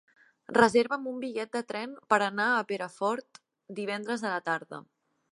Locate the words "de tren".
1.57-1.93